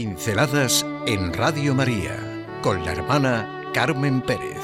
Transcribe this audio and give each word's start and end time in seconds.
Pinceladas 0.00 0.86
en 1.06 1.30
Radio 1.34 1.74
María 1.74 2.16
con 2.62 2.82
la 2.86 2.92
hermana 2.92 3.70
Carmen 3.74 4.22
Pérez. 4.22 4.56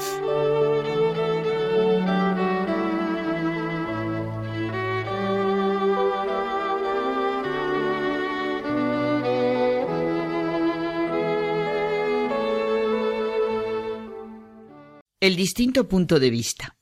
El 15.19 15.35
distinto 15.35 15.87
punto 15.87 16.19
de 16.19 16.31
vista. 16.31 16.75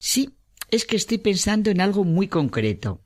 Sí, 0.00 0.30
es 0.68 0.84
que 0.84 0.96
estoy 0.96 1.18
pensando 1.18 1.70
en 1.70 1.80
algo 1.80 2.02
muy 2.02 2.26
concreto. 2.26 3.04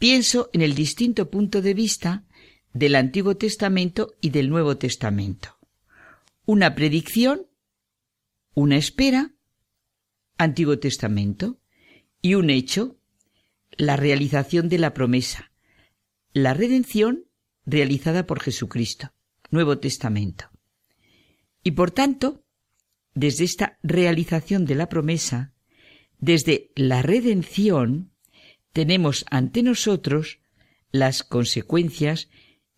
Pienso 0.00 0.50
en 0.52 0.62
el 0.62 0.74
distinto 0.74 1.30
punto 1.30 1.62
de 1.62 1.74
vista 1.74 2.26
del 2.74 2.96
Antiguo 2.96 3.36
Testamento 3.36 4.14
y 4.20 4.30
del 4.30 4.50
Nuevo 4.50 4.76
Testamento. 4.76 5.56
Una 6.44 6.74
predicción, 6.74 7.46
una 8.52 8.76
espera, 8.76 9.32
Antiguo 10.36 10.78
Testamento, 10.80 11.60
y 12.20 12.34
un 12.34 12.50
hecho, 12.50 12.98
la 13.70 13.96
realización 13.96 14.68
de 14.68 14.78
la 14.78 14.92
promesa, 14.92 15.52
la 16.32 16.52
redención 16.52 17.26
realizada 17.64 18.26
por 18.26 18.40
Jesucristo, 18.40 19.12
Nuevo 19.50 19.78
Testamento. 19.78 20.50
Y 21.62 21.70
por 21.72 21.92
tanto, 21.92 22.44
desde 23.14 23.44
esta 23.44 23.78
realización 23.84 24.66
de 24.66 24.74
la 24.74 24.88
promesa, 24.88 25.54
desde 26.18 26.72
la 26.74 27.02
redención, 27.02 28.10
tenemos 28.72 29.24
ante 29.30 29.62
nosotros 29.62 30.40
las 30.90 31.22
consecuencias 31.22 32.28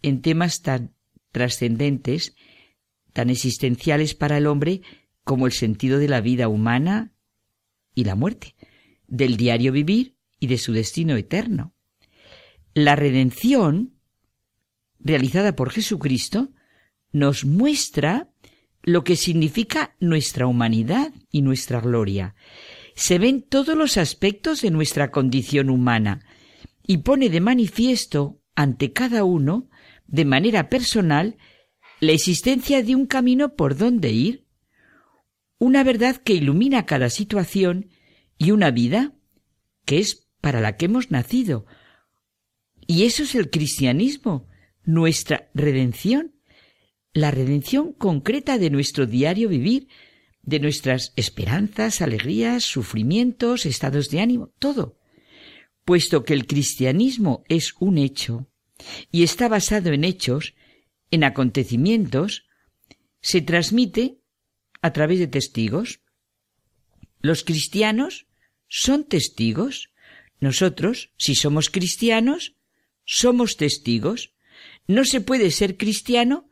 en 0.06 0.22
temas 0.22 0.62
tan 0.62 0.94
trascendentes, 1.32 2.36
tan 3.12 3.28
existenciales 3.28 4.14
para 4.14 4.38
el 4.38 4.46
hombre 4.46 4.82
como 5.24 5.46
el 5.46 5.52
sentido 5.52 5.98
de 5.98 6.06
la 6.06 6.20
vida 6.20 6.46
humana 6.46 7.12
y 7.92 8.04
la 8.04 8.14
muerte, 8.14 8.54
del 9.08 9.36
diario 9.36 9.72
vivir 9.72 10.14
y 10.38 10.46
de 10.46 10.58
su 10.58 10.72
destino 10.72 11.16
eterno. 11.16 11.74
La 12.72 12.94
redención, 12.94 13.94
realizada 15.00 15.56
por 15.56 15.70
Jesucristo, 15.70 16.52
nos 17.10 17.44
muestra 17.44 18.30
lo 18.82 19.02
que 19.02 19.16
significa 19.16 19.96
nuestra 19.98 20.46
humanidad 20.46 21.12
y 21.32 21.42
nuestra 21.42 21.80
gloria. 21.80 22.36
Se 22.94 23.18
ven 23.18 23.42
todos 23.42 23.76
los 23.76 23.96
aspectos 23.96 24.62
de 24.62 24.70
nuestra 24.70 25.10
condición 25.10 25.68
humana 25.68 26.20
y 26.86 26.98
pone 26.98 27.28
de 27.28 27.40
manifiesto 27.40 28.40
ante 28.54 28.92
cada 28.92 29.24
uno 29.24 29.68
de 30.06 30.24
manera 30.24 30.68
personal 30.68 31.36
la 32.00 32.12
existencia 32.12 32.82
de 32.82 32.94
un 32.94 33.06
camino 33.06 33.54
por 33.54 33.76
donde 33.76 34.10
ir, 34.10 34.46
una 35.58 35.82
verdad 35.84 36.16
que 36.16 36.34
ilumina 36.34 36.84
cada 36.84 37.08
situación 37.08 37.88
y 38.38 38.50
una 38.50 38.70
vida 38.70 39.14
que 39.84 39.98
es 39.98 40.28
para 40.40 40.60
la 40.60 40.76
que 40.76 40.86
hemos 40.86 41.10
nacido. 41.10 41.66
Y 42.86 43.04
eso 43.04 43.22
es 43.22 43.34
el 43.34 43.50
cristianismo, 43.50 44.48
nuestra 44.84 45.50
redención, 45.54 46.34
la 47.12 47.30
redención 47.30 47.92
concreta 47.92 48.58
de 48.58 48.70
nuestro 48.70 49.06
diario 49.06 49.48
vivir, 49.48 49.88
de 50.42 50.60
nuestras 50.60 51.12
esperanzas, 51.16 52.02
alegrías, 52.02 52.64
sufrimientos, 52.64 53.66
estados 53.66 54.10
de 54.10 54.20
ánimo, 54.20 54.52
todo. 54.58 54.98
Puesto 55.84 56.24
que 56.24 56.34
el 56.34 56.46
cristianismo 56.46 57.42
es 57.48 57.74
un 57.80 57.98
hecho, 57.98 58.48
y 59.10 59.22
está 59.22 59.48
basado 59.48 59.92
en 59.92 60.04
hechos, 60.04 60.54
en 61.10 61.24
acontecimientos, 61.24 62.46
se 63.20 63.40
transmite 63.40 64.18
a 64.82 64.92
través 64.92 65.18
de 65.18 65.26
testigos. 65.26 66.00
Los 67.20 67.44
cristianos 67.44 68.26
son 68.68 69.04
testigos. 69.04 69.90
Nosotros, 70.40 71.10
si 71.16 71.34
somos 71.34 71.70
cristianos, 71.70 72.54
somos 73.04 73.56
testigos. 73.56 74.34
No 74.86 75.04
se 75.04 75.20
puede 75.20 75.50
ser 75.50 75.76
cristiano 75.76 76.48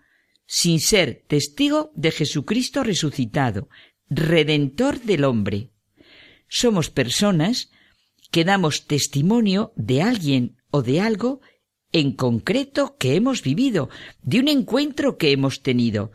sin 0.47 0.81
ser 0.81 1.25
testigo 1.27 1.93
de 1.95 2.11
Jesucristo 2.11 2.83
resucitado, 2.83 3.69
redentor 4.09 5.01
del 5.01 5.25
hombre. 5.25 5.71
Somos 6.49 6.91
personas 6.91 7.71
que 8.31 8.45
damos 8.45 8.87
testimonio 8.87 9.73
de 9.77 10.03
alguien 10.03 10.57
o 10.71 10.83
de 10.83 11.01
algo 11.01 11.41
en 11.94 12.10
concreto 12.10 12.97
que 12.99 13.15
hemos 13.15 13.43
vivido, 13.43 13.88
de 14.21 14.41
un 14.41 14.49
encuentro 14.49 15.16
que 15.16 15.31
hemos 15.31 15.62
tenido. 15.62 16.10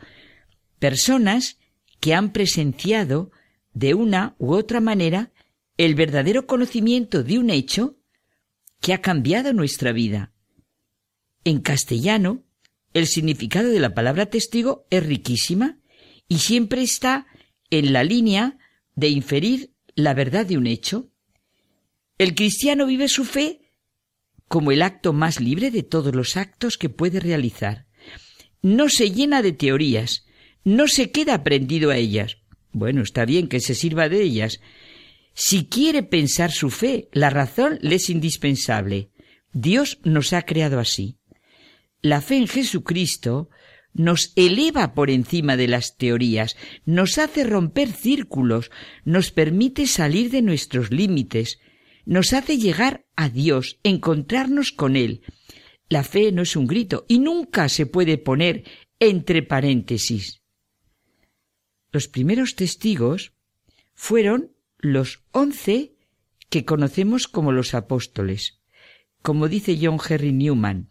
Personas 0.78 1.57
que 2.01 2.13
han 2.13 2.34
presenciado 2.34 3.31
de 3.73 3.94
una 3.94 4.35
u 4.39 4.53
otra 4.53 4.81
manera 4.81 5.31
el 5.78 5.95
verdadero 5.95 6.47
conocimiento 6.47 7.23
de 7.23 7.39
un 7.39 7.50
hecho 7.50 7.95
que 8.81 8.94
ha 8.94 9.01
cambiado 9.01 9.53
nuestra 9.53 9.94
vida. 9.94 10.34
En 11.45 11.62
castellano, 11.62 12.44
el 12.94 13.07
significado 13.07 13.69
de 13.69 13.79
la 13.79 13.94
palabra 13.94 14.25
testigo 14.25 14.85
es 14.89 15.06
riquísima 15.06 15.79
y 16.28 16.39
siempre 16.39 16.81
está 16.81 17.25
en 17.69 17.94
la 17.94 18.03
línea 18.03 18.57
de 18.95 19.07
inferir 19.07 19.72
la 19.95 20.13
verdad 20.13 20.45
de 20.45 20.57
un 20.57 20.68
hecho. 20.68 21.09
El 22.18 22.35
cristiano 22.35 22.85
vive 22.85 23.07
su 23.07 23.23
fe 23.23 23.69
como 24.50 24.72
el 24.74 24.82
acto 24.82 25.14
más 25.14 25.40
libre 25.40 25.72
de 25.72 25.84
todos 25.84 26.14
los 26.14 26.36
actos 26.36 26.78
que 26.78 26.90
puede 26.90 27.22
realizar. 27.22 27.86
No 28.62 28.90
se 28.90 29.12
llena 29.12 29.42
de 29.42 29.54
teorías, 29.54 30.26
no 30.66 30.88
se 30.88 31.12
queda 31.12 31.44
prendido 31.44 31.92
a 31.92 31.98
ellas. 31.98 32.38
Bueno, 32.72 33.02
está 33.04 33.24
bien 33.26 33.48
que 33.48 33.62
se 33.62 33.76
sirva 33.76 34.10
de 34.10 34.22
ellas. 34.22 34.60
Si 35.34 35.66
quiere 35.66 36.04
pensar 36.04 36.52
su 36.52 36.72
fe, 36.72 37.08
la 37.14 37.30
razón 37.30 37.78
le 37.82 37.96
es 37.96 38.10
indispensable. 38.10 39.12
Dios 39.54 40.00
nos 40.04 40.34
ha 40.34 40.42
creado 40.42 40.80
así. 40.80 41.18
La 42.02 42.20
fe 42.20 42.38
en 42.38 42.48
Jesucristo 42.48 43.50
nos 43.94 44.34
eleva 44.36 44.94
por 44.94 45.10
encima 45.10 45.58
de 45.58 45.68
las 45.68 45.98
teorías, 45.98 46.58
nos 46.86 47.18
hace 47.18 47.44
romper 47.44 47.92
círculos, 47.92 48.72
nos 49.06 49.31
permite 49.31 49.86
salir 49.88 50.31
de 50.31 50.42
nuestros 50.42 50.92
límites, 50.92 51.60
nos 52.09 52.34
hace 52.34 52.58
llegar 52.58 53.06
a 53.16 53.30
Dios, 53.30 53.78
encontrarnos 53.84 54.72
con 54.72 54.96
Él. 54.96 55.22
La 55.90 56.03
fe 56.03 56.31
no 56.31 56.42
es 56.42 56.56
un 56.56 56.66
grito 56.66 57.06
y 57.08 57.20
nunca 57.20 57.70
se 57.70 57.86
puede 57.86 58.18
poner 58.18 58.64
entre 59.00 59.44
paréntesis. 59.44 60.42
Los 61.92 62.08
primeros 62.08 62.56
testigos 62.56 63.34
fueron 63.94 64.52
los 64.80 65.22
once 65.31 65.94
que 66.50 66.66
conocemos 66.66 67.28
como 67.28 67.52
los 67.52 67.75
apóstoles, 67.75 68.59
como 69.22 69.48
dice 69.48 69.78
John 69.80 70.00
Henry 70.03 70.31
Newman. 70.31 70.90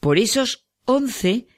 Por 0.00 0.18
esos 0.18 0.66
once 0.86 1.48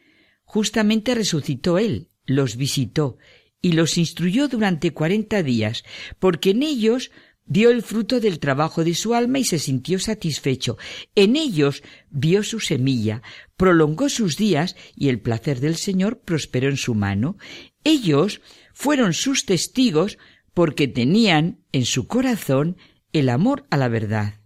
justamente 0.42 1.14
resucitó 1.14 1.78
Él, 1.78 2.08
los 2.24 2.56
visitó 2.56 3.16
y 3.62 3.72
los 3.72 3.96
instruyó 3.96 4.48
durante 4.48 4.92
cuarenta 4.92 5.44
días, 5.44 5.84
porque 6.18 6.50
en 6.50 6.64
ellos 6.64 7.12
Vio 7.46 7.70
el 7.70 7.82
fruto 7.82 8.18
del 8.18 8.40
trabajo 8.40 8.82
de 8.82 8.94
su 8.94 9.14
alma 9.14 9.38
y 9.38 9.44
se 9.44 9.60
sintió 9.60 10.00
satisfecho. 10.00 10.76
En 11.14 11.36
ellos 11.36 11.82
vio 12.10 12.42
su 12.42 12.58
semilla, 12.58 13.22
prolongó 13.56 14.08
sus 14.08 14.36
días 14.36 14.74
y 14.96 15.08
el 15.08 15.20
placer 15.20 15.60
del 15.60 15.76
Señor 15.76 16.20
prosperó 16.20 16.68
en 16.68 16.76
su 16.76 16.94
mano. 16.94 17.36
Ellos 17.84 18.40
fueron 18.74 19.14
sus 19.14 19.46
testigos 19.46 20.18
porque 20.54 20.88
tenían 20.88 21.60
en 21.70 21.84
su 21.84 22.08
corazón 22.08 22.76
el 23.12 23.28
amor 23.28 23.66
a 23.70 23.76
la 23.76 23.88
verdad. 23.88 24.40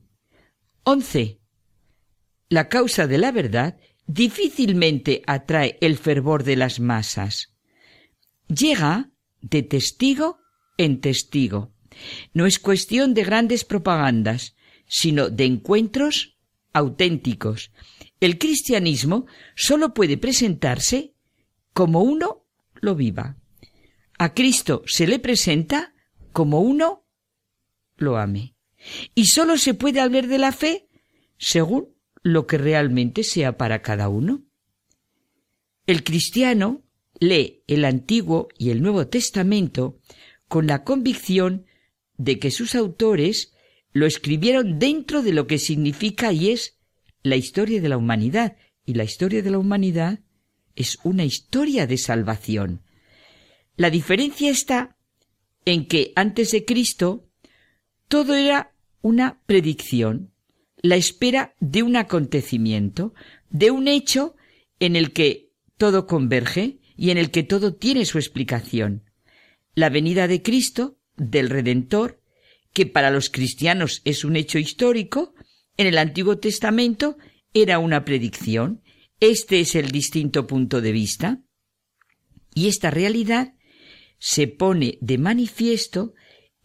11. 0.85 1.41
La 2.49 2.69
causa 2.69 3.07
de 3.07 3.17
la 3.17 3.33
verdad 3.33 3.79
difícilmente 4.07 5.23
atrae 5.27 5.79
el 5.81 5.97
fervor 5.97 6.45
de 6.45 6.57
las 6.57 6.81
masas. 6.81 7.55
Llega 8.49 9.11
de 9.41 9.63
testigo 9.63 10.39
en 10.77 11.01
testigo. 11.01 11.73
No 12.33 12.47
es 12.47 12.59
cuestión 12.59 13.15
de 13.15 13.25
grandes 13.25 13.65
propagandas, 13.65 14.57
sino 14.87 15.29
de 15.31 15.45
encuentros 15.45 16.37
auténticos. 16.73 17.71
El 18.21 18.39
cristianismo 18.39 19.27
solo 19.55 19.95
puede 19.95 20.19
presentarse 20.19 21.15
como 21.73 22.03
uno 22.03 22.45
lo 22.75 22.95
viva. 22.95 23.37
A 24.19 24.35
Cristo 24.35 24.83
se 24.87 25.07
le 25.07 25.19
presenta 25.19 25.95
como 26.33 26.61
uno 26.61 27.07
lo 27.97 28.19
ame. 28.19 28.55
Y 29.15 29.27
solo 29.27 29.59
se 29.59 29.75
puede 29.75 30.01
hablar 30.01 30.27
de 30.27 30.39
la 30.39 30.53
fe 30.53 30.89
según 31.39 31.89
lo 32.23 32.47
que 32.47 32.59
realmente 32.59 33.25
sea 33.25 33.57
para 33.57 33.83
cada 33.83 34.09
uno. 34.09 34.43
El 35.87 36.05
cristiano 36.05 36.83
lee 37.19 37.65
el 37.67 37.85
Antiguo 37.85 38.49
y 38.59 38.71
el 38.71 38.83
Nuevo 38.83 39.07
Testamento 39.07 39.99
con 40.49 40.67
la 40.67 40.85
convicción 40.85 41.67
de 42.21 42.39
que 42.39 42.51
sus 42.51 42.75
autores 42.75 43.55
lo 43.93 44.05
escribieron 44.05 44.79
dentro 44.79 45.23
de 45.23 45.33
lo 45.33 45.47
que 45.47 45.59
significa 45.59 46.33
y 46.33 46.51
es 46.51 46.77
la 47.23 47.37
historia 47.37 47.81
de 47.81 47.89
la 47.89 47.97
humanidad, 47.97 48.59
y 48.85 48.95
la 48.95 49.05
historia 49.05 49.43
de 49.43 49.51
la 49.51 49.59
humanidad 49.59 50.21
es 50.77 50.99
una 51.03 51.25
historia 51.25 51.87
de 51.87 51.97
salvación. 51.97 52.83
La 53.77 53.89
diferencia 53.89 54.51
está 54.51 54.99
en 55.65 55.87
que 55.87 56.13
antes 56.15 56.51
de 56.51 56.67
Cristo 56.67 57.27
todo 58.09 58.35
era 58.35 58.75
una 59.01 59.41
predicción, 59.47 60.31
la 60.83 60.97
espera 60.97 61.55
de 61.61 61.83
un 61.83 61.97
acontecimiento, 61.97 63.15
de 63.49 63.71
un 63.71 63.89
hecho 63.89 64.37
en 64.79 64.95
el 64.95 65.13
que 65.13 65.53
todo 65.79 66.07
converge 66.07 66.81
y 66.97 67.11
en 67.11 67.17
el 67.19 67.31
que 67.31 67.45
todo 67.45 67.75
tiene 67.75 68.05
su 68.05 68.19
explicación. 68.19 69.05
La 69.75 69.89
venida 69.89 70.29
de 70.29 70.43
Cristo, 70.43 71.00
del 71.21 71.51
Redentor, 71.51 72.21
que 72.73 72.87
para 72.87 73.11
los 73.11 73.29
cristianos 73.29 74.01
es 74.05 74.25
un 74.25 74.37
hecho 74.37 74.59
histórico, 74.59 75.35
en 75.77 75.87
el 75.87 75.99
Antiguo 75.99 76.39
Testamento 76.39 77.17
era 77.53 77.79
una 77.79 78.05
predicción. 78.05 78.83
Este 79.21 79.61
es 79.61 79.75
el 79.75 79.91
distinto 79.91 80.47
punto 80.47 80.81
de 80.81 80.93
vista. 80.93 81.43
Y 82.55 82.69
esta 82.69 82.91
realidad 82.91 83.55
se 84.19 84.47
pone 84.47 84.99
de 85.01 85.19
manifiesto 85.19 86.15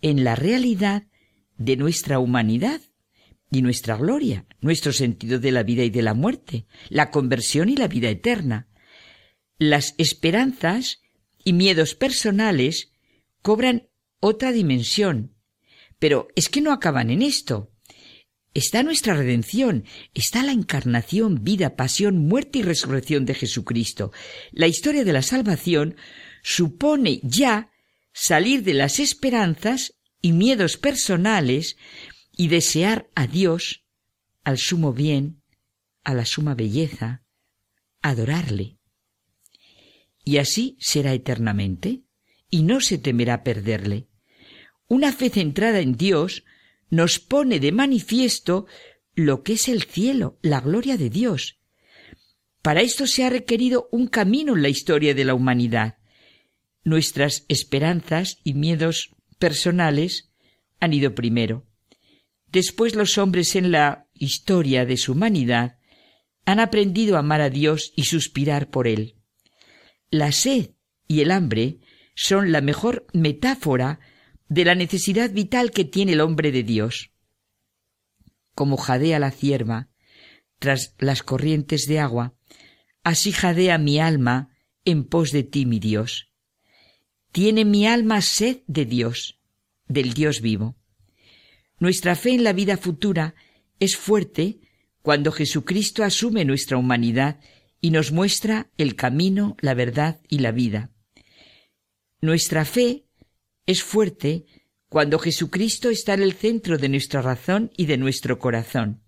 en 0.01 0.23
la 0.23 0.35
realidad 0.35 1.07
de 1.57 1.75
nuestra 1.75 2.19
humanidad 2.19 2.81
y 3.51 3.61
nuestra 3.61 3.97
gloria, 3.97 4.45
nuestro 4.61 4.93
sentido 4.93 5.39
de 5.39 5.51
la 5.51 5.63
vida 5.63 5.83
y 5.83 5.89
de 5.89 6.01
la 6.01 6.13
muerte, 6.13 6.65
la 6.89 7.11
conversión 7.11 7.69
y 7.69 7.75
la 7.75 7.87
vida 7.87 8.09
eterna. 8.09 8.67
Las 9.57 9.95
esperanzas 9.97 11.01
y 11.43 11.53
miedos 11.53 11.95
personales 11.95 12.91
cobran 13.41 13.89
otra 14.19 14.51
dimensión. 14.51 15.35
Pero 15.99 16.27
es 16.35 16.49
que 16.49 16.61
no 16.61 16.71
acaban 16.71 17.09
en 17.09 17.21
esto. 17.21 17.71
Está 18.53 18.83
nuestra 18.83 19.15
redención, 19.15 19.83
está 20.13 20.41
la 20.41 20.53
encarnación, 20.53 21.43
vida, 21.43 21.75
pasión, 21.75 22.25
muerte 22.27 22.59
y 22.59 22.61
resurrección 22.63 23.25
de 23.25 23.33
Jesucristo. 23.33 24.13
La 24.51 24.67
historia 24.67 25.03
de 25.03 25.11
la 25.11 25.21
salvación 25.21 25.97
supone 26.41 27.19
ya 27.21 27.69
salir 28.13 28.63
de 28.63 28.73
las 28.73 28.99
esperanzas 28.99 29.95
y 30.21 30.31
miedos 30.31 30.77
personales 30.77 31.75
y 32.31 32.47
desear 32.47 33.09
a 33.13 33.27
Dios, 33.27 33.83
al 34.45 34.57
sumo 34.57 34.93
bien, 34.93 35.41
a 36.05 36.13
la 36.13 36.25
suma 36.25 36.55
belleza, 36.55 37.25
adorarle. 38.01 38.77
Y 40.23 40.37
así 40.37 40.77
será 40.79 41.13
eternamente, 41.13 42.04
y 42.55 42.63
no 42.63 42.79
se 42.79 42.97
temerá 42.97 43.43
perderle. 43.43 44.07
Una 44.87 45.11
fe 45.11 45.29
centrada 45.29 45.81
en 45.81 45.97
Dios 45.97 46.45
nos 46.89 47.19
pone 47.19 47.59
de 47.59 47.73
manifiesto 47.73 48.65
lo 49.13 49.43
que 49.43 49.53
es 49.53 49.67
el 49.67 49.83
cielo, 49.83 50.39
la 50.41 50.61
gloria 50.61 50.95
de 50.95 51.09
Dios. 51.09 51.59
Para 52.61 52.79
esto 52.79 53.07
se 53.07 53.25
ha 53.25 53.29
requerido 53.29 53.89
un 53.91 54.07
camino 54.07 54.55
en 54.55 54.61
la 54.61 54.69
historia 54.69 55.13
de 55.13 55.25
la 55.25 55.33
humanidad, 55.33 55.97
Nuestras 56.85 57.43
esperanzas 57.49 58.37
y 58.45 58.53
miedos 58.53 59.09
personales 59.37 60.31
han 60.79 60.93
ido 60.93 61.13
primero. 61.13 61.65
Después 62.51 62.95
los 62.95 63.17
hombres 63.17 63.55
en 63.57 63.71
la 63.71 64.07
historia 64.13 64.85
de 64.85 64.95
su 64.95 65.11
humanidad 65.11 65.79
han 66.45 66.61
aprendido 66.61 67.17
a 67.17 67.19
amar 67.19 67.41
a 67.41 67.49
Dios 67.49 67.91
y 67.97 68.03
suspirar 68.03 68.69
por 68.69 68.87
Él. 68.87 69.15
La 70.09 70.31
sed 70.31 70.75
y 71.07 71.21
el 71.21 71.31
hambre 71.31 71.79
son 72.15 72.51
la 72.51 72.61
mejor 72.61 73.05
metáfora 73.13 73.99
de 74.47 74.65
la 74.65 74.73
necesidad 74.73 75.31
vital 75.31 75.71
que 75.71 75.85
tiene 75.85 76.13
el 76.13 76.21
hombre 76.21 76.51
de 76.51 76.63
Dios. 76.63 77.11
Como 78.53 78.77
jadea 78.77 79.19
la 79.19 79.31
cierva 79.31 79.89
tras 80.59 80.95
las 80.97 81.21
corrientes 81.21 81.85
de 81.87 81.99
agua, 81.99 82.33
así 83.03 83.31
jadea 83.31 83.77
mi 83.77 83.99
alma 83.99 84.49
en 84.85 85.03
pos 85.03 85.31
de 85.31 85.43
ti, 85.43 85.65
mi 85.65 85.79
Dios. 85.79 86.31
Tiene 87.31 87.65
mi 87.65 87.85
alma 87.85 88.21
sed 88.21 88.59
de 88.67 88.85
Dios, 88.85 89.41
del 89.87 90.13
Dios 90.13 90.41
vivo. 90.41 90.77
Nuestra 91.79 92.15
fe 92.15 92.33
en 92.33 92.45
la 92.45 92.53
vida 92.53 92.77
futura 92.77 93.35
es 93.79 93.97
fuerte 93.97 94.61
cuando 95.01 95.33
Jesucristo 95.33 96.03
asume 96.03 96.45
nuestra 96.45 96.77
humanidad 96.77 97.41
y 97.81 97.91
nos 97.91 98.13
muestra 98.13 98.71
el 98.77 98.95
camino, 98.95 99.57
la 99.59 99.73
verdad 99.73 100.21
y 100.29 100.39
la 100.39 100.51
vida. 100.51 100.94
Nuestra 102.21 102.65
fe 102.65 103.05
es 103.65 103.83
fuerte 103.83 104.45
cuando 104.89 105.19
Jesucristo 105.19 105.89
está 105.89 106.13
en 106.13 106.23
el 106.23 106.33
centro 106.33 106.77
de 106.77 106.89
nuestra 106.89 107.21
razón 107.21 107.71
y 107.75 107.85
de 107.85 107.97
nuestro 107.97 108.39
corazón. 108.39 109.01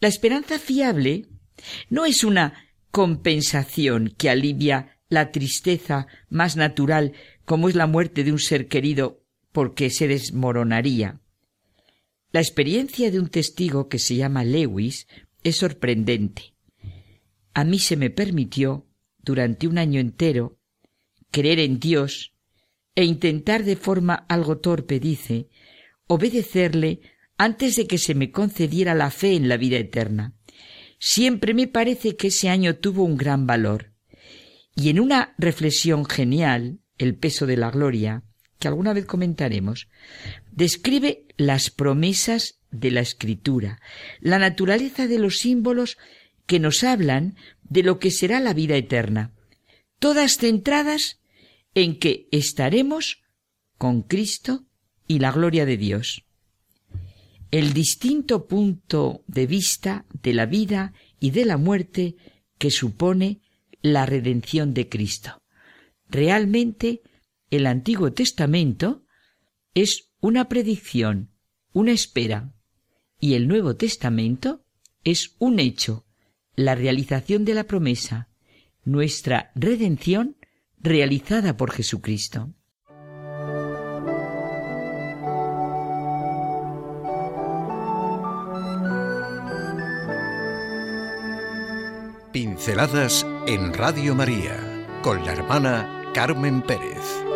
La 0.00 0.08
esperanza 0.08 0.58
fiable 0.58 1.26
no 1.90 2.06
es 2.06 2.22
una 2.22 2.68
compensación 2.90 4.14
que 4.16 4.30
alivia 4.30 4.98
la 5.08 5.32
tristeza 5.32 6.06
más 6.28 6.56
natural 6.56 7.12
como 7.44 7.68
es 7.68 7.74
la 7.74 7.86
muerte 7.86 8.24
de 8.24 8.32
un 8.32 8.38
ser 8.38 8.68
querido 8.68 9.24
porque 9.52 9.90
se 9.90 10.06
desmoronaría. 10.06 11.20
La 12.30 12.40
experiencia 12.40 13.10
de 13.10 13.18
un 13.18 13.28
testigo 13.28 13.88
que 13.88 13.98
se 13.98 14.16
llama 14.16 14.44
Lewis 14.44 15.06
es 15.42 15.56
sorprendente. 15.56 16.54
A 17.54 17.64
mí 17.64 17.78
se 17.78 17.96
me 17.96 18.10
permitió, 18.10 18.86
durante 19.18 19.66
un 19.66 19.78
año 19.78 19.98
entero, 19.98 20.57
creer 21.30 21.60
en 21.60 21.78
Dios 21.78 22.32
e 22.94 23.04
intentar 23.04 23.64
de 23.64 23.76
forma 23.76 24.26
algo 24.28 24.58
torpe, 24.58 24.98
dice, 24.98 25.48
obedecerle 26.06 27.00
antes 27.36 27.76
de 27.76 27.86
que 27.86 27.98
se 27.98 28.14
me 28.14 28.32
concediera 28.32 28.94
la 28.94 29.10
fe 29.10 29.36
en 29.36 29.48
la 29.48 29.56
vida 29.56 29.76
eterna. 29.78 30.34
Siempre 30.98 31.54
me 31.54 31.68
parece 31.68 32.16
que 32.16 32.28
ese 32.28 32.48
año 32.48 32.76
tuvo 32.76 33.04
un 33.04 33.16
gran 33.16 33.46
valor. 33.46 33.92
Y 34.74 34.90
en 34.90 35.00
una 35.00 35.34
reflexión 35.38 36.04
genial, 36.04 36.80
El 36.98 37.14
peso 37.14 37.46
de 37.46 37.56
la 37.56 37.70
gloria, 37.70 38.24
que 38.58 38.66
alguna 38.66 38.92
vez 38.92 39.06
comentaremos, 39.06 39.88
describe 40.50 41.26
las 41.36 41.70
promesas 41.70 42.58
de 42.72 42.90
la 42.90 43.00
escritura, 43.00 43.80
la 44.20 44.40
naturaleza 44.40 45.06
de 45.06 45.20
los 45.20 45.38
símbolos 45.38 45.96
que 46.46 46.58
nos 46.58 46.82
hablan 46.82 47.36
de 47.62 47.84
lo 47.84 48.00
que 48.00 48.10
será 48.10 48.40
la 48.40 48.52
vida 48.52 48.76
eterna, 48.76 49.32
todas 50.00 50.38
centradas 50.38 51.17
en 51.82 51.98
que 51.98 52.28
estaremos 52.32 53.22
con 53.76 54.02
Cristo 54.02 54.66
y 55.06 55.20
la 55.20 55.30
gloria 55.30 55.64
de 55.64 55.76
Dios. 55.76 56.24
El 57.52 57.72
distinto 57.72 58.48
punto 58.48 59.22
de 59.28 59.46
vista 59.46 60.04
de 60.22 60.34
la 60.34 60.46
vida 60.46 60.92
y 61.20 61.30
de 61.30 61.44
la 61.44 61.56
muerte 61.56 62.16
que 62.58 62.72
supone 62.72 63.40
la 63.80 64.06
redención 64.06 64.74
de 64.74 64.88
Cristo. 64.88 65.40
Realmente 66.08 67.02
el 67.48 67.64
Antiguo 67.66 68.12
Testamento 68.12 69.04
es 69.72 70.10
una 70.20 70.48
predicción, 70.48 71.30
una 71.72 71.92
espera, 71.92 72.52
y 73.20 73.34
el 73.34 73.46
Nuevo 73.46 73.76
Testamento 73.76 74.64
es 75.04 75.36
un 75.38 75.60
hecho, 75.60 76.06
la 76.56 76.74
realización 76.74 77.44
de 77.44 77.54
la 77.54 77.64
promesa, 77.64 78.28
nuestra 78.84 79.52
redención 79.54 80.37
realizada 80.80 81.56
por 81.56 81.72
Jesucristo. 81.72 82.54
Pinceladas 92.32 93.26
en 93.46 93.72
Radio 93.72 94.14
María 94.14 94.56
con 95.02 95.24
la 95.24 95.32
hermana 95.32 96.04
Carmen 96.14 96.62
Pérez. 96.62 97.27